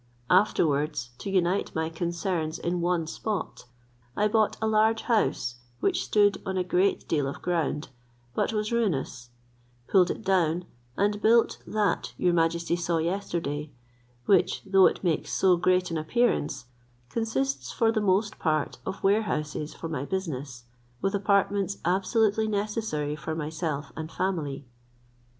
Afterwards, 0.31 1.11
to 1.19 1.29
unite 1.29 1.75
my 1.75 1.87
concerns 1.87 2.57
in 2.57 2.81
one 2.81 3.05
spot, 3.05 3.65
I 4.17 4.27
bought 4.27 4.57
a 4.59 4.65
large 4.65 5.03
house, 5.03 5.57
which 5.79 6.03
stood 6.03 6.41
on 6.43 6.57
a 6.57 6.63
great 6.63 7.07
deal 7.07 7.27
of 7.27 7.43
ground, 7.43 7.89
but 8.33 8.51
was 8.51 8.71
ruinous, 8.71 9.29
pulled 9.87 10.09
it 10.09 10.23
down, 10.23 10.65
and 10.97 11.21
built 11.21 11.59
that 11.67 12.15
your 12.17 12.33
majesty 12.33 12.75
saw 12.75 12.97
yesterday, 12.97 13.69
which, 14.25 14.63
though 14.65 14.87
it 14.87 15.03
makes 15.03 15.31
so 15.31 15.55
great 15.55 15.91
an 15.91 15.99
appearance, 15.99 16.65
consists, 17.09 17.71
for 17.71 17.91
the 17.91 18.01
most 18.01 18.39
part, 18.39 18.79
of 18.87 19.03
warehouses 19.03 19.75
for 19.75 19.87
my 19.87 20.03
business, 20.03 20.63
with 20.99 21.13
apartments 21.13 21.77
absolutely 21.85 22.47
necessary 22.47 23.15
for 23.15 23.35
myself 23.35 23.91
and 23.95 24.11
family. 24.11 24.65